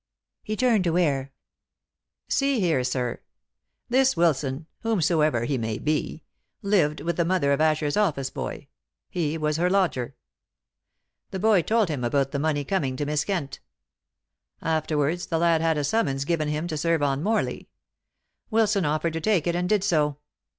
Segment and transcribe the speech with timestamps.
[0.41, 1.31] He turned to Ware.
[2.27, 3.21] "See here, sir.
[3.87, 6.23] This Wilson, whomsoever he may be,
[6.63, 8.67] lived with the mother of Asher's office boy
[9.11, 10.15] he was her lodger.
[11.29, 13.59] The boy told him about the money coming to Miss Kent.
[14.59, 17.69] Afterwards the lad had a summons given him to serve on Morley.
[18.49, 20.17] Wilson offered to take it, and did so.